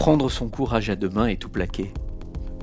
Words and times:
Prendre 0.00 0.30
son 0.30 0.48
courage 0.48 0.88
à 0.88 0.96
deux 0.96 1.10
mains 1.10 1.26
et 1.26 1.36
tout 1.36 1.50
plaquer. 1.50 1.92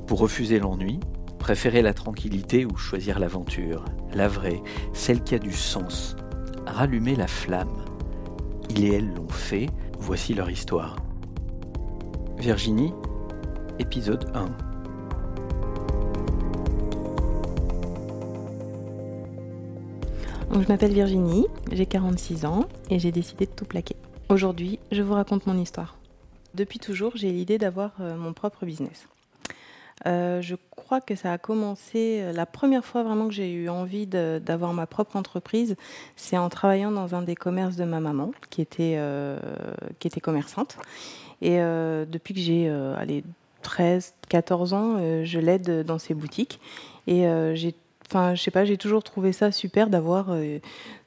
Pour 0.08 0.18
refuser 0.18 0.58
l'ennui, 0.58 0.98
préférer 1.38 1.82
la 1.82 1.94
tranquillité 1.94 2.66
ou 2.66 2.76
choisir 2.76 3.20
l'aventure, 3.20 3.84
la 4.12 4.26
vraie, 4.26 4.60
celle 4.92 5.22
qui 5.22 5.36
a 5.36 5.38
du 5.38 5.52
sens. 5.52 6.16
Rallumer 6.66 7.14
la 7.14 7.28
flamme. 7.28 7.84
Il 8.70 8.84
et 8.84 8.96
elle 8.96 9.14
l'ont 9.14 9.28
fait, 9.28 9.68
voici 10.00 10.34
leur 10.34 10.50
histoire. 10.50 10.96
Virginie, 12.38 12.92
épisode 13.78 14.28
1. 14.34 14.46
je 20.60 20.66
m'appelle 20.66 20.92
Virginie, 20.92 21.46
j'ai 21.70 21.86
46 21.86 22.46
ans 22.46 22.64
et 22.90 22.98
j'ai 22.98 23.12
décidé 23.12 23.46
de 23.46 23.52
tout 23.52 23.64
plaquer. 23.64 23.94
Aujourd'hui, 24.28 24.80
je 24.90 25.02
vous 25.02 25.14
raconte 25.14 25.46
mon 25.46 25.56
histoire. 25.56 25.97
Depuis 26.58 26.80
toujours, 26.80 27.12
j'ai 27.14 27.30
l'idée 27.30 27.56
d'avoir 27.56 27.92
euh, 28.00 28.16
mon 28.16 28.32
propre 28.32 28.66
business. 28.66 29.06
Euh, 30.06 30.42
je 30.42 30.56
crois 30.70 31.00
que 31.00 31.14
ça 31.14 31.32
a 31.32 31.38
commencé, 31.38 32.18
euh, 32.20 32.32
la 32.32 32.46
première 32.46 32.84
fois 32.84 33.04
vraiment 33.04 33.28
que 33.28 33.34
j'ai 33.34 33.52
eu 33.52 33.68
envie 33.68 34.08
d'avoir 34.08 34.72
ma 34.72 34.88
propre 34.88 35.14
entreprise, 35.14 35.76
c'est 36.16 36.36
en 36.36 36.48
travaillant 36.48 36.90
dans 36.90 37.14
un 37.14 37.22
des 37.22 37.36
commerces 37.36 37.76
de 37.76 37.84
ma 37.84 38.00
maman, 38.00 38.32
qui 38.50 38.60
était, 38.60 38.98
qui 40.00 40.08
était 40.08 40.20
commerçante. 40.20 40.78
Et 41.42 41.58
depuis 41.58 42.34
que 42.34 42.40
j'ai 42.40 43.22
13, 43.62 44.14
14 44.28 44.72
ans, 44.72 45.24
je 45.24 45.38
l'aide 45.38 45.84
dans 45.84 46.00
ses 46.00 46.14
boutiques. 46.14 46.58
Et 47.06 47.22
j'ai 47.54 47.74
Enfin, 48.10 48.34
je 48.34 48.42
sais 48.42 48.50
pas, 48.50 48.64
j'ai 48.64 48.78
toujours 48.78 49.02
trouvé 49.04 49.32
ça 49.32 49.52
super 49.52 49.90
d'avoir, 49.90 50.28
euh, 50.30 50.60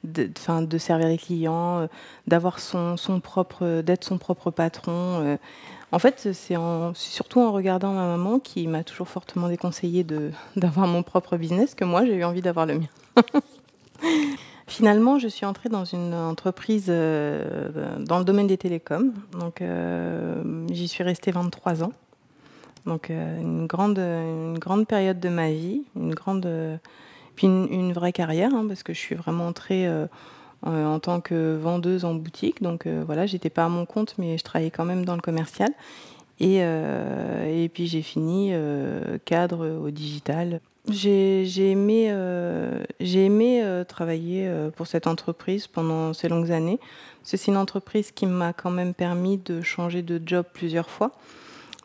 de, 0.04 0.78
servir 0.78 1.08
les 1.08 1.18
clients, 1.18 1.80
euh, 1.80 1.86
d'avoir 2.28 2.60
son, 2.60 2.96
propre, 3.20 3.82
d'être 3.82 4.04
son 4.04 4.18
propre 4.18 4.52
patron. 4.52 5.20
Euh. 5.20 5.36
En 5.90 5.98
fait, 5.98 6.28
c'est 6.32 6.56
surtout 6.94 7.40
en 7.40 7.50
regardant 7.50 7.92
ma 7.92 8.06
maman 8.06 8.38
qui 8.38 8.68
m'a 8.68 8.84
toujours 8.84 9.08
fortement 9.08 9.48
déconseillé 9.48 10.06
d'avoir 10.56 10.86
mon 10.86 11.02
propre 11.02 11.36
business 11.36 11.74
que 11.74 11.84
moi 11.84 12.06
j'ai 12.06 12.14
eu 12.14 12.24
envie 12.24 12.40
d'avoir 12.40 12.66
le 12.66 12.78
mien. 12.78 12.88
Finalement, 14.68 15.18
je 15.18 15.26
suis 15.26 15.44
entrée 15.44 15.68
dans 15.68 15.84
une 15.84 16.14
entreprise 16.14 16.86
dans 16.86 18.18
le 18.18 18.24
domaine 18.24 18.46
des 18.46 18.56
télécoms. 18.56 19.12
Donc, 19.38 19.62
j'y 20.70 20.88
suis 20.88 21.02
restée 21.02 21.32
23 21.32 21.82
ans. 21.82 21.92
Donc 22.86 23.10
euh, 23.10 23.40
une, 23.40 23.66
grande, 23.66 23.98
une 23.98 24.58
grande 24.58 24.86
période 24.86 25.20
de 25.20 25.28
ma 25.28 25.50
vie, 25.50 25.82
une 25.96 26.14
grande, 26.14 26.48
puis 27.36 27.46
une, 27.46 27.92
vraie 27.92 28.12
carrière, 28.12 28.52
hein, 28.54 28.64
parce 28.66 28.82
que 28.82 28.92
je 28.92 28.98
suis 28.98 29.14
vraiment 29.14 29.46
entrée 29.46 29.86
euh, 29.86 30.06
en 30.64 30.98
tant 30.98 31.20
que 31.20 31.56
vendeuse 31.56 32.04
en 32.04 32.14
boutique. 32.14 32.62
Donc 32.62 32.86
euh, 32.86 33.02
voilà, 33.06 33.26
j'étais 33.26 33.50
pas 33.50 33.64
à 33.64 33.68
mon 33.68 33.86
compte, 33.86 34.14
mais 34.18 34.36
je 34.38 34.44
travaillais 34.44 34.70
quand 34.70 34.84
même 34.84 35.04
dans 35.04 35.14
le 35.14 35.22
commercial. 35.22 35.70
Et, 36.40 36.56
et 36.56 37.70
puis 37.72 37.86
j'ai 37.86 38.02
fini 38.02 38.52
cadre 39.24 39.78
au 39.80 39.90
digital. 39.90 40.60
J'ai 40.88 41.70
aimé, 41.70 42.12
j'ai 42.98 43.26
aimé 43.26 43.62
travailler 43.86 44.50
pour 44.74 44.88
cette 44.88 45.06
entreprise 45.06 45.68
pendant 45.68 46.12
ces 46.14 46.28
longues 46.28 46.50
années. 46.50 46.80
C'est 47.22 47.46
une 47.46 47.56
entreprise 47.56 48.10
qui 48.10 48.26
m'a 48.26 48.52
quand 48.52 48.72
même 48.72 48.92
permis 48.92 49.38
de 49.38 49.60
changer 49.60 50.02
de 50.02 50.20
job 50.26 50.44
plusieurs 50.52 50.90
fois. 50.90 51.12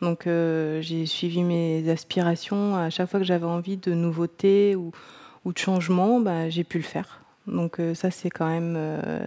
Donc 0.00 0.26
euh, 0.26 0.80
j'ai 0.80 1.06
suivi 1.06 1.42
mes 1.42 1.88
aspirations. 1.88 2.76
À 2.76 2.90
chaque 2.90 3.10
fois 3.10 3.20
que 3.20 3.26
j'avais 3.26 3.46
envie 3.46 3.76
de 3.76 3.92
nouveautés 3.92 4.76
ou, 4.76 4.92
de 5.44 5.58
changements, 5.58 6.20
bah, 6.20 6.50
j'ai 6.50 6.64
pu 6.64 6.78
le 6.78 6.84
faire. 6.84 7.20
Donc 7.46 7.80
euh, 7.80 7.94
ça 7.94 8.10
c'est 8.10 8.28
quand 8.28 8.46
même, 8.46 8.74
euh, 8.76 9.24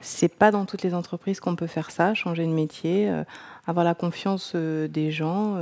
c'est 0.00 0.34
pas 0.34 0.50
dans 0.50 0.64
toutes 0.64 0.82
les 0.82 0.94
entreprises 0.94 1.38
qu'on 1.38 1.56
peut 1.56 1.66
faire 1.66 1.90
ça, 1.90 2.14
changer 2.14 2.46
de 2.46 2.52
métier, 2.52 3.12
avoir 3.66 3.84
la 3.84 3.94
confiance 3.94 4.56
des 4.56 5.10
gens. 5.10 5.58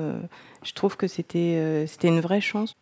je 0.62 0.72
trouve 0.72 0.97
que 0.97 1.09
c'était 1.09 1.84
c'était 1.87 2.09
une 2.09 2.21
vraie 2.21 2.41
chance. 2.41 2.76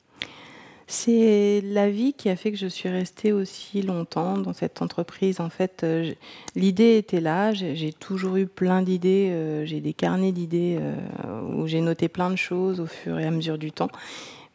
C'est 0.93 1.63
la 1.65 1.89
vie 1.89 2.15
qui 2.15 2.29
a 2.29 2.35
fait 2.35 2.51
que 2.51 2.59
je 2.59 2.67
suis 2.67 2.89
restée 2.89 3.33
aussi 3.33 3.81
longtemps 3.81 4.37
dans 4.37 4.53
cette 4.53 4.83
entreprise. 4.83 5.39
En 5.39 5.49
fait, 5.49 5.85
euh, 5.85 6.13
l'idée 6.57 6.97
était 6.97 7.21
là. 7.21 7.53
J'ai 7.53 7.93
toujours 7.93 8.35
eu 8.35 8.47
plein 8.47 8.83
d'idées. 8.83 9.29
Euh, 9.31 9.65
j'ai 9.65 9.81
des 9.81 9.93
carnets 9.93 10.33
d'idées 10.33 10.79
euh, 10.81 11.43
où 11.55 11.69
j'ai 11.69 11.81
noté 11.81 12.09
plein 12.09 12.29
de 12.29 12.35
choses 12.35 12.81
au 12.81 12.87
fur 12.87 13.21
et 13.21 13.25
à 13.25 13.31
mesure 13.31 13.57
du 13.57 13.71
temps. 13.71 13.91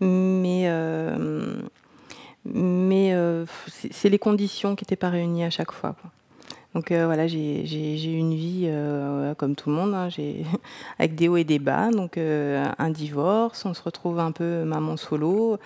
Mais, 0.01 0.69
mais 2.43 3.15
c'est 3.91 4.09
les 4.09 4.19
conditions 4.19 4.75
qui 4.75 4.83
n'étaient 4.83 4.97
pas 4.97 5.09
réunies 5.09 5.45
à 5.45 5.49
chaque 5.49 5.71
fois. 5.71 5.95
Donc 6.75 6.91
voilà, 6.91 7.25
j'ai 7.25 8.05
eu 8.05 8.17
une 8.17 8.35
vie 8.35 8.69
comme 9.37 9.55
tout 9.55 9.69
le 9.69 9.75
monde, 9.75 9.93
hein. 9.95 10.09
avec 10.99 11.15
des 11.15 11.29
hauts 11.29 11.37
et 11.37 11.45
des 11.45 11.57
bas. 11.57 11.89
Donc 11.89 12.17
un 12.17 12.89
divorce, 12.89 13.65
on 13.65 13.73
se 13.73 13.81
retrouve 13.81 14.19
un 14.19 14.31
peu 14.31 14.63
maman 14.65 14.97
solo 14.97 15.57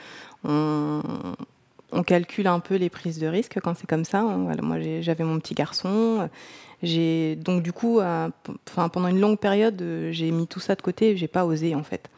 on, 0.44 2.04
calcule 2.06 2.48
un 2.48 2.60
peu 2.60 2.76
les 2.76 2.90
prises 2.90 3.20
de 3.20 3.28
risque 3.28 3.60
quand 3.62 3.76
c'est 3.76 3.88
comme 3.88 4.06
ça. 4.06 4.20
Hein. 4.20 4.56
moi, 4.62 4.78
j'avais 5.02 5.24
mon 5.24 5.40
petit 5.40 5.56
garçon. 5.56 6.30
Donc 6.82 7.64
du 7.64 7.74
coup, 7.74 8.00
pendant 8.74 9.08
une 9.08 9.20
longue 9.20 9.40
période, 9.40 9.84
j'ai 10.12 10.32
mis 10.32 10.48
tout 10.48 10.60
ça 10.60 10.76
de 10.76 10.82
côté. 10.82 11.18
J'ai 11.18 11.28
pas 11.28 11.46
osé 11.46 11.76
en 11.76 11.84
fait, 11.84 12.10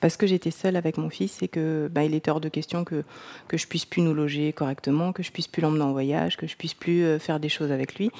parce 0.00 0.16
que 0.16 0.26
j'étais 0.26 0.50
seule 0.50 0.76
avec 0.76 0.96
mon 0.96 1.10
fils 1.10 1.42
et 1.42 1.48
que 1.48 1.88
bah, 1.92 2.04
il 2.04 2.14
était 2.14 2.30
hors 2.30 2.40
de 2.40 2.48
question 2.48 2.84
que 2.84 3.04
que 3.48 3.56
je 3.56 3.66
puisse 3.66 3.84
plus 3.84 4.02
nous 4.02 4.14
loger 4.14 4.52
correctement, 4.52 5.12
que 5.12 5.22
je 5.22 5.30
puisse 5.30 5.46
plus 5.46 5.62
l'emmener 5.62 5.84
en 5.84 5.92
voyage, 5.92 6.36
que 6.36 6.46
je 6.46 6.56
puisse 6.56 6.74
plus 6.74 7.04
euh, 7.04 7.18
faire 7.18 7.38
des 7.40 7.48
choses 7.48 7.70
avec 7.70 7.96
lui. 7.96 8.10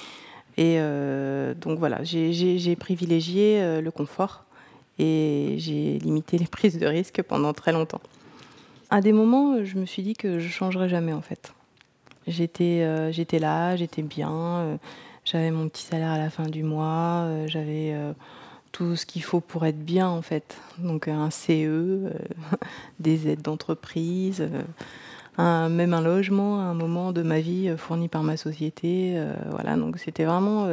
Et 0.57 0.75
euh, 0.77 1.53
donc 1.53 1.79
voilà, 1.79 2.03
j'ai 2.03 2.75
privilégié 2.75 3.61
euh, 3.61 3.81
le 3.81 3.89
confort 3.91 4.43
et 4.99 5.55
j'ai 5.57 5.97
limité 5.99 6.37
les 6.37 6.45
prises 6.45 6.77
de 6.77 6.85
risque 6.85 7.21
pendant 7.23 7.53
très 7.53 7.71
longtemps. 7.71 8.01
À 8.89 9.01
des 9.01 9.13
moments, 9.13 9.63
je 9.63 9.77
me 9.77 9.85
suis 9.85 10.03
dit 10.03 10.13
que 10.13 10.39
je 10.39 10.49
changerais 10.49 10.89
jamais 10.89 11.13
en 11.13 11.21
fait. 11.21 11.53
J'étais, 12.27 12.85
là, 13.39 13.75
j'étais 13.75 14.03
bien, 14.03 14.77
j'avais 15.25 15.49
mon 15.49 15.69
petit 15.69 15.81
salaire 15.81 16.11
à 16.11 16.19
la 16.19 16.29
fin 16.29 16.43
du 16.43 16.61
mois, 16.61 17.27
j'avais 17.47 17.95
tout 18.71 18.95
ce 18.95 19.05
qu'il 19.05 19.23
faut 19.23 19.39
pour 19.39 19.65
être 19.65 19.83
bien 19.83 20.07
en 20.07 20.21
fait. 20.21 20.57
Donc 20.77 21.07
un 21.07 21.29
CE, 21.29 22.11
des 22.99 23.27
aides 23.27 23.41
d'entreprise, 23.41 24.47
même 25.37 25.93
un 25.93 26.01
logement 26.01 26.59
à 26.59 26.63
un 26.63 26.73
moment 26.73 27.11
de 27.11 27.21
ma 27.21 27.39
vie 27.39 27.73
fourni 27.77 28.07
par 28.07 28.23
ma 28.23 28.37
société. 28.37 29.19
voilà, 29.49 29.75
donc 29.75 29.97
c'était 29.97 30.25
vraiment, 30.25 30.67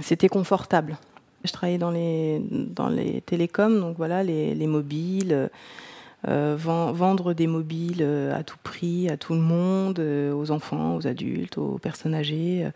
c'était 0.00 0.28
confortable. 0.28 0.96
Je 1.44 1.52
travaillais 1.52 1.78
dans 1.78 1.92
les, 1.92 2.42
dans 2.50 2.88
les 2.88 3.20
télécoms, 3.20 3.80
donc 3.80 3.96
voilà, 3.96 4.24
les, 4.24 4.54
les 4.54 4.66
mobiles. 4.66 5.48
Euh, 6.26 6.56
vendre 6.58 7.32
des 7.32 7.46
mobiles 7.46 8.00
euh, 8.00 8.36
à 8.36 8.42
tout 8.42 8.56
prix, 8.64 9.08
à 9.08 9.16
tout 9.16 9.34
le 9.34 9.40
monde, 9.40 10.00
euh, 10.00 10.32
aux 10.32 10.50
enfants, 10.50 10.96
aux 10.96 11.06
adultes, 11.06 11.58
aux 11.58 11.78
personnes 11.78 12.14
âgées. 12.14 12.68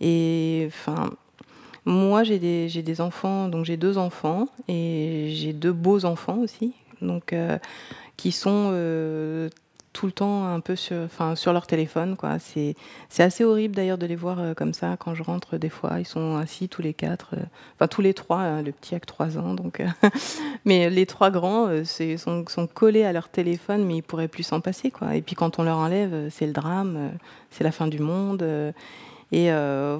Et 0.00 0.64
enfin, 0.68 1.10
moi 1.84 2.24
j'ai 2.24 2.38
des, 2.38 2.68
j'ai 2.68 2.82
des 2.82 3.00
enfants, 3.00 3.48
donc 3.48 3.64
j'ai 3.64 3.76
deux 3.76 3.98
enfants 3.98 4.48
et 4.68 5.30
j'ai 5.34 5.52
deux 5.52 5.72
beaux 5.72 6.04
enfants 6.04 6.38
aussi, 6.38 6.74
donc 7.00 7.34
qui 8.16 8.32
sont 8.32 8.72
tout 9.98 10.06
le 10.06 10.12
temps 10.12 10.46
un 10.46 10.60
peu 10.60 10.76
sur, 10.76 10.96
enfin, 10.98 11.34
sur 11.34 11.52
leur 11.52 11.66
téléphone. 11.66 12.16
C'est, 12.38 12.76
c'est 13.08 13.24
assez 13.24 13.42
horrible 13.42 13.74
d'ailleurs 13.74 13.98
de 13.98 14.06
les 14.06 14.14
voir 14.14 14.38
euh, 14.38 14.54
comme 14.54 14.72
ça 14.72 14.96
quand 14.96 15.12
je 15.14 15.24
rentre 15.24 15.56
des 15.56 15.68
fois. 15.68 15.98
Ils 15.98 16.06
sont 16.06 16.36
assis 16.36 16.68
tous 16.68 16.82
les 16.82 16.94
quatre, 16.94 17.34
euh, 17.34 17.42
enfin 17.74 17.88
tous 17.88 18.00
les 18.00 18.14
trois, 18.14 18.38
hein, 18.38 18.62
le 18.62 18.70
petit 18.70 18.94
a 18.94 19.00
que 19.00 19.06
trois 19.06 19.38
ans. 19.38 19.54
Donc, 19.54 19.80
euh, 19.80 19.88
mais 20.64 20.88
les 20.88 21.04
trois 21.04 21.32
grands 21.32 21.68
c'est, 21.84 22.16
sont, 22.16 22.44
sont, 22.46 22.68
collés 22.68 23.02
à 23.02 23.12
leur 23.12 23.28
téléphone, 23.28 23.84
mais 23.84 23.96
ils 23.96 24.02
pourraient 24.02 24.28
plus 24.28 24.44
s'en 24.44 24.60
passer. 24.60 24.92
Quoi. 24.92 25.16
Et 25.16 25.20
puis 25.20 25.34
quand 25.34 25.58
on 25.58 25.64
leur 25.64 25.78
enlève, 25.78 26.28
c'est 26.30 26.46
le 26.46 26.52
drame, 26.52 27.10
c'est 27.50 27.64
la 27.64 27.72
fin 27.72 27.88
du 27.88 27.98
monde. 27.98 28.44
Et 29.32 29.50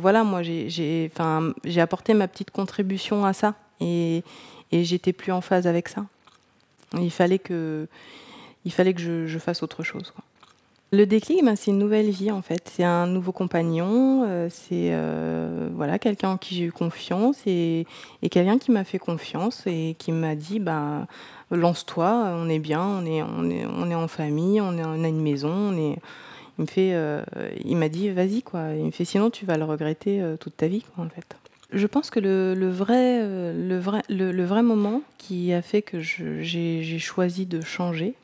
voilà, 0.00 0.24
moi 0.24 0.42
j'ai, 0.42 1.10
apporté 1.76 2.14
ma 2.14 2.28
petite 2.28 2.50
contribution 2.50 3.24
à 3.24 3.32
ça. 3.32 3.54
Et, 3.80 4.22
j'étais 4.72 5.12
plus 5.12 5.32
en 5.32 5.40
phase 5.40 5.66
avec 5.66 5.88
ça. 5.88 6.04
Il 6.98 7.10
fallait 7.10 7.38
que 7.38 7.86
il 8.64 8.72
fallait 8.72 8.92
que 8.92 9.26
je, 9.26 9.38
fasse 9.38 9.62
autre 9.62 9.82
chose. 9.82 10.12
Le 10.90 11.04
déclic, 11.04 11.44
ben, 11.44 11.54
c'est 11.54 11.70
une 11.70 11.78
nouvelle 11.78 12.10
vie 12.10 12.30
en 12.30 12.42
fait. 12.42 12.70
C'est 12.74 12.84
un 12.84 13.06
nouveau 13.06 13.32
compagnon, 13.32 14.24
euh, 14.26 14.48
c'est 14.50 14.90
euh, 14.92 15.68
voilà 15.74 15.98
quelqu'un 15.98 16.30
en 16.30 16.36
qui 16.38 16.54
j'ai 16.54 16.64
eu 16.64 16.72
confiance 16.72 17.36
et, 17.46 17.86
quelqu'un 18.30 18.58
qui 18.58 18.70
m'a 18.70 18.84
fait 18.84 18.98
confiance 18.98 19.62
et 19.66 19.96
qui 19.98 20.12
m'a 20.12 20.34
dit 20.34 20.60
ben 20.60 21.06
lance-toi, 21.50 22.32
on 22.34 22.48
est 22.48 22.58
bien, 22.58 22.82
on 22.82 23.04
est 23.04 23.22
on 23.22 23.50
est 23.50 23.66
on 23.66 23.90
est 23.90 23.94
en 23.94 24.08
famille, 24.08 24.60
on, 24.62 24.78
on 24.78 25.04
a 25.04 25.08
une 25.08 25.20
maison, 25.20 25.50
on 25.50 25.76
est. 25.76 25.98
Il 26.58 26.62
me 26.62 26.66
fait, 26.66 26.94
euh, 26.94 27.22
il 27.64 27.76
m'a 27.76 27.88
dit 27.88 28.10
vas-y 28.10 28.42
quoi. 28.42 28.72
Il 28.74 28.84
me 28.84 28.90
fait 28.90 29.04
sinon 29.04 29.30
tu 29.30 29.46
vas 29.46 29.56
le 29.56 29.64
regretter 29.64 30.22
toute 30.40 30.56
ta 30.56 30.66
vie 30.66 30.82
quoi 30.82 31.04
en 31.04 31.08
fait. 31.08 31.36
Je 31.70 31.86
pense 31.86 32.10
que 32.10 32.18
le, 32.18 32.54
le 32.54 32.70
vrai, 32.70 33.22
le, 33.22 33.78
vrai, 33.78 34.02
le, 34.08 34.44
vrai 34.44 34.62
moment 34.62 35.02
qui 35.18 35.52
a 35.52 35.60
fait 35.60 35.82
que 35.82 36.00
j'ai 36.00 36.98
choisi 36.98 37.44
de 37.44 37.60
changer, 37.60 38.14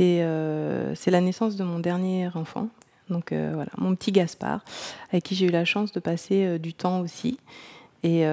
euh, 0.00 0.92
c'est 0.94 1.10
la 1.10 1.20
naissance 1.20 1.56
de 1.56 1.64
mon 1.64 1.78
dernier 1.78 2.28
enfant. 2.34 2.68
Donc 3.08 3.32
euh, 3.32 3.52
voilà, 3.54 3.70
mon 3.76 3.94
petit 3.94 4.12
Gaspard, 4.12 4.64
avec 5.10 5.24
qui 5.24 5.34
j'ai 5.34 5.46
eu 5.46 5.50
la 5.50 5.64
chance 5.64 5.92
de 5.92 6.00
passer 6.00 6.44
euh, 6.44 6.58
du 6.58 6.72
temps 6.72 7.00
aussi, 7.00 7.38
et 8.02 8.24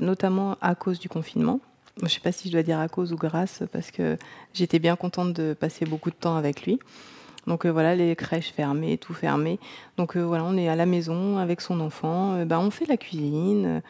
notamment 0.00 0.56
à 0.60 0.74
cause 0.76 1.00
du 1.00 1.08
confinement. 1.08 1.60
Je 1.98 2.04
ne 2.04 2.08
sais 2.08 2.20
pas 2.20 2.30
si 2.30 2.48
je 2.48 2.52
dois 2.52 2.62
dire 2.62 2.78
à 2.78 2.88
cause 2.88 3.12
ou 3.12 3.16
grâce, 3.16 3.64
parce 3.72 3.90
que 3.90 4.16
j'étais 4.54 4.78
bien 4.78 4.94
contente 4.94 5.32
de 5.32 5.52
passer 5.52 5.84
beaucoup 5.84 6.10
de 6.10 6.14
temps 6.14 6.36
avec 6.36 6.64
lui. 6.64 6.78
Donc 7.46 7.64
euh, 7.64 7.70
voilà, 7.70 7.94
les 7.94 8.14
crèches 8.16 8.52
fermées, 8.52 8.98
tout 8.98 9.14
fermé. 9.14 9.58
Donc 9.96 10.16
euh, 10.16 10.20
voilà, 10.20 10.44
on 10.44 10.56
est 10.56 10.68
à 10.68 10.76
la 10.76 10.86
maison 10.86 11.38
avec 11.38 11.60
son 11.60 11.80
enfant. 11.80 12.34
Euh, 12.34 12.44
bah, 12.44 12.60
on 12.60 12.70
fait 12.70 12.86
la 12.86 12.96
cuisine, 12.96 13.82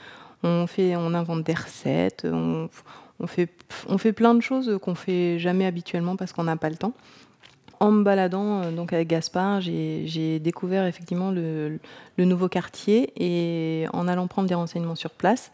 on, 0.42 0.66
fait, 0.66 0.96
on 0.96 1.14
invente 1.14 1.42
des 1.42 1.54
recettes, 1.54 2.26
on, 2.30 2.68
fait, 3.26 3.48
on 3.88 3.98
fait 3.98 4.12
plein 4.12 4.34
de 4.34 4.40
choses 4.40 4.78
qu'on 4.82 4.94
fait 4.94 5.38
jamais 5.38 5.66
habituellement 5.66 6.16
parce 6.16 6.32
qu'on 6.32 6.44
n'a 6.44 6.56
pas 6.56 6.70
le 6.70 6.76
temps. 6.76 6.92
En 7.82 7.90
me 7.92 8.02
baladant 8.04 8.70
donc 8.72 8.92
avec 8.92 9.08
Gaspard, 9.08 9.62
j'ai 9.62 10.38
découvert 10.38 10.84
effectivement 10.84 11.30
le, 11.30 11.78
le, 12.18 12.24
nouveau 12.26 12.46
quartier 12.46 13.10
et 13.16 13.86
en 13.94 14.06
allant 14.06 14.26
prendre 14.26 14.48
des 14.48 14.54
renseignements 14.54 14.96
sur 14.96 15.12
place, 15.12 15.50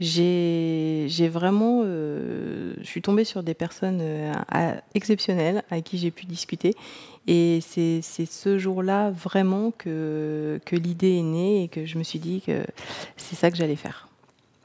j'ai 0.00 1.28
vraiment, 1.28 1.82
euh, 1.84 2.72
je 2.80 2.86
suis 2.86 3.02
tombée 3.02 3.24
sur 3.24 3.42
des 3.42 3.52
personnes 3.52 4.00
euh, 4.00 4.32
exceptionnelles 4.94 5.62
avec 5.70 5.84
qui 5.84 5.98
j'ai 5.98 6.10
pu 6.10 6.24
discuter. 6.24 6.74
Et 7.26 7.60
c'est 7.60 8.00
ce 8.02 8.58
jour-là 8.58 9.10
vraiment 9.10 9.72
que, 9.76 10.58
que 10.64 10.74
l'idée 10.74 11.18
est 11.18 11.22
née 11.22 11.64
et 11.64 11.68
que 11.68 11.84
je 11.84 11.98
me 11.98 12.02
suis 12.02 12.18
dit 12.18 12.40
que 12.40 12.64
c'est 13.18 13.36
ça 13.36 13.50
que 13.50 13.58
j'allais 13.58 13.76
faire. 13.76 14.08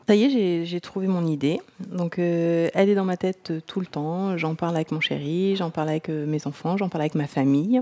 Ça 0.07 0.15
y 0.15 0.23
est, 0.23 0.65
j'ai 0.65 0.79
trouvé 0.79 1.07
mon 1.07 1.25
idée. 1.25 1.59
Donc, 1.91 2.17
euh, 2.17 2.69
elle 2.73 2.89
est 2.89 2.95
dans 2.95 3.05
ma 3.05 3.17
tête 3.17 3.51
tout 3.67 3.81
le 3.81 3.87
temps. 3.87 4.37
J'en 4.37 4.55
parle 4.55 4.75
avec 4.75 4.91
mon 4.91 5.01
chéri, 5.01 5.57
j'en 5.57 5.69
parle 5.69 5.89
avec 5.89 6.07
mes 6.07 6.47
enfants, 6.47 6.77
j'en 6.77 6.87
parle 6.87 7.01
avec 7.01 7.15
ma 7.15 7.27
famille. 7.27 7.81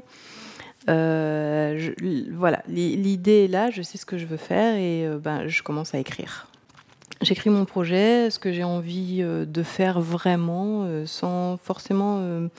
voilà, 0.88 2.64
l'idée 2.68 3.46
est 3.46 3.48
là, 3.50 3.70
je 3.70 3.84
sais 3.84 4.00
ce 4.00 4.08
que 4.08 4.18
je 4.18 4.26
veux 4.26 4.38
faire 4.38 4.76
et 4.76 5.08
ben, 5.22 5.48
je 5.48 5.62
commence 5.62 5.94
à 5.94 6.00
écrire. 6.00 6.48
J'écris 7.24 7.50
mon 7.50 7.64
projet, 7.64 8.30
ce 8.30 8.38
que 8.38 8.52
j'ai 8.52 8.66
envie 8.66 9.20
euh, 9.22 9.46
de 9.46 9.64
faire 9.64 10.02
vraiment, 10.02 10.84
euh, 10.84 11.06
sans 11.06 11.58
forcément. 11.58 12.18
Euh, 12.20 12.50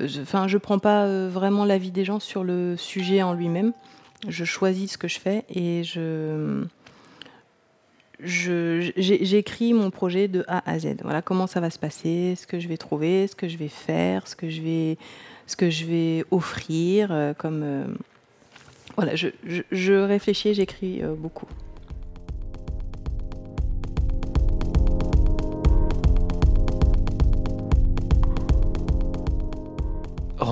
enfin, 0.00 0.48
je 0.48 0.58
prends 0.58 0.80
pas 0.80 1.28
vraiment 1.28 1.64
l'avis 1.64 1.92
des 1.92 2.04
gens 2.04 2.18
sur 2.18 2.42
le 2.42 2.76
sujet 2.76 3.22
en 3.22 3.32
lui-même. 3.32 3.72
Je 4.28 4.44
choisis 4.44 4.92
ce 4.92 4.98
que 4.98 5.08
je 5.08 5.20
fais 5.20 5.44
et 5.48 5.84
je. 5.84 6.64
J'écris 8.24 9.72
mon 9.72 9.90
projet 9.90 10.28
de 10.28 10.44
A 10.46 10.68
à 10.70 10.78
Z. 10.78 10.94
Voilà 11.02 11.22
comment 11.22 11.48
ça 11.48 11.60
va 11.60 11.70
se 11.70 11.78
passer, 11.78 12.34
ce 12.36 12.46
que 12.46 12.60
je 12.60 12.68
vais 12.68 12.76
trouver, 12.76 13.26
ce 13.26 13.34
que 13.34 13.48
je 13.48 13.56
vais 13.56 13.68
faire, 13.68 14.28
ce 14.28 14.36
que 14.36 14.48
je 14.48 14.62
vais, 14.62 14.96
ce 15.48 15.56
que 15.56 15.70
je 15.70 15.84
vais 15.86 16.24
offrir. 16.30 17.34
comme 17.38 17.96
voilà, 18.96 19.16
je, 19.16 19.28
je 19.72 19.94
réfléchis, 19.94 20.54
j'écris 20.54 21.02
beaucoup. 21.18 21.48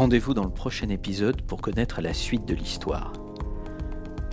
Rendez-vous 0.00 0.32
dans 0.32 0.44
le 0.44 0.50
prochain 0.50 0.88
épisode 0.88 1.43
pour 1.43 1.61
connaître 1.61 2.00
la 2.00 2.14
suite 2.14 2.47
de 2.47 2.55
l'histoire. 2.55 3.12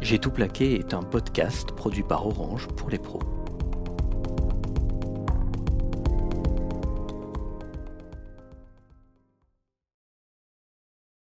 J'ai 0.02 0.18
tout 0.18 0.32
plaqué 0.32 0.80
est 0.80 0.94
un 0.94 1.02
podcast 1.02 1.74
produit 1.74 2.04
par 2.04 2.26
Orange 2.26 2.70
pour 2.78 2.90
les 2.90 2.98
pros. 2.98 3.20